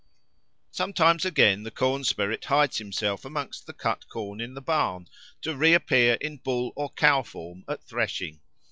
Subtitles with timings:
[0.71, 5.05] Sometimes again the corn spirit hides himself amongst the cut corn in the barn
[5.43, 8.41] to reappear in bull or cow form at threshing.